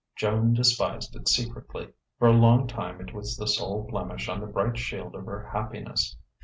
Joan 0.15 0.53
despised 0.55 1.15
it 1.15 1.27
secretly. 1.29 1.93
For 2.17 2.27
a 2.27 2.31
long 2.31 2.65
time 2.65 2.99
it 3.01 3.13
was 3.13 3.37
the 3.37 3.47
sole 3.47 3.83
blemish 3.83 4.29
on 4.29 4.39
the 4.39 4.47
bright 4.47 4.79
shield 4.79 5.13
of 5.13 5.27
her 5.27 5.51
happiness.... 5.53 6.17